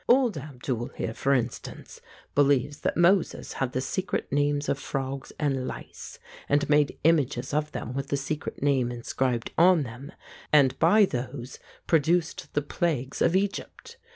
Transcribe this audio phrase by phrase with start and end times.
[0.07, 2.01] Old Abdul here, for instance,
[2.33, 6.17] believes that Moses had the secret names of frogs and lice,
[6.49, 10.11] and made images of them with the secret name inscribed on them,
[10.51, 13.97] and by those produced the plagues of Egypt.